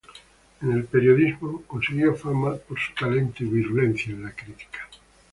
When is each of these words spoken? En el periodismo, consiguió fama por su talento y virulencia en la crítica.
En 0.63 0.71
el 0.71 0.85
periodismo, 0.85 1.61
consiguió 1.67 2.15
fama 2.15 2.55
por 2.55 2.79
su 2.79 2.91
talento 2.95 3.43
y 3.43 3.47
virulencia 3.49 4.11
en 4.11 4.23
la 4.23 4.31
crítica. 4.35 4.89